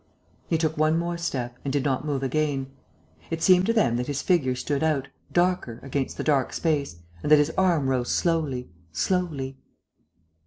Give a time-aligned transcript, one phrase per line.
[0.47, 2.71] He took one more step and did not move again.
[3.29, 7.31] It seemed to them that his figure stood out, darker, against the dark space and
[7.31, 9.59] that his arm rose slowly, slowly....